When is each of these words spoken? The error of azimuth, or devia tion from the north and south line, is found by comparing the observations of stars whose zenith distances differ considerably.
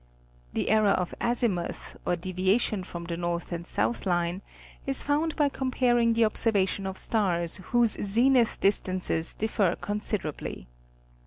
The 0.53 0.71
error 0.71 0.89
of 0.93 1.13
azimuth, 1.21 1.95
or 2.07 2.15
devia 2.15 2.59
tion 2.59 2.83
from 2.83 3.03
the 3.03 3.15
north 3.15 3.51
and 3.51 3.67
south 3.67 4.07
line, 4.07 4.41
is 4.87 5.03
found 5.03 5.35
by 5.35 5.47
comparing 5.47 6.13
the 6.13 6.25
observations 6.25 6.87
of 6.87 6.97
stars 6.97 7.57
whose 7.65 7.91
zenith 8.03 8.59
distances 8.61 9.35
differ 9.35 9.75
considerably. 9.79 10.65